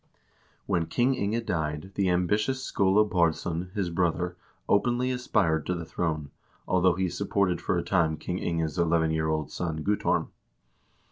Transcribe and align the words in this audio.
When 0.65 0.87
King 0.87 1.13
Inge 1.13 1.45
died, 1.45 1.91
the 1.93 2.09
ambitious 2.09 2.63
Skule 2.63 3.07
Baardsson, 3.07 3.71
his 3.75 3.91
brother, 3.91 4.35
openly 4.67 5.11
aspired 5.11 5.63
to 5.67 5.75
the 5.75 5.85
throne, 5.85 6.31
although 6.67 6.95
he 6.95 7.07
supported 7.07 7.61
for 7.61 7.77
a 7.77 7.83
time 7.83 8.17
King 8.17 8.39
Inge's 8.39 8.79
eleven 8.79 9.11
year 9.11 9.27
old 9.29 9.51
son 9.51 9.83
Guttorm. 9.83 10.29